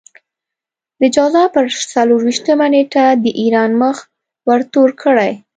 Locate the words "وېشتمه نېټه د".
2.25-3.25